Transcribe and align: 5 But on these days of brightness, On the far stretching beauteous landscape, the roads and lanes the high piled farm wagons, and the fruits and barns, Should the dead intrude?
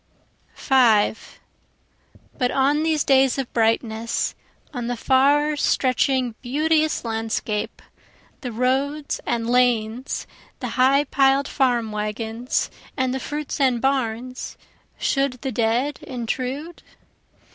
5 0.55 1.39
But 2.35 2.49
on 2.49 2.81
these 2.81 3.03
days 3.03 3.37
of 3.37 3.53
brightness, 3.53 4.33
On 4.73 4.87
the 4.87 4.97
far 4.97 5.55
stretching 5.55 6.33
beauteous 6.41 7.05
landscape, 7.05 7.83
the 8.39 8.51
roads 8.51 9.21
and 9.27 9.47
lanes 9.47 10.25
the 10.59 10.69
high 10.69 11.03
piled 11.03 11.47
farm 11.47 11.91
wagons, 11.91 12.71
and 12.97 13.13
the 13.13 13.19
fruits 13.19 13.61
and 13.61 13.79
barns, 13.79 14.57
Should 14.97 15.33
the 15.43 15.51
dead 15.51 15.99
intrude? 16.01 16.81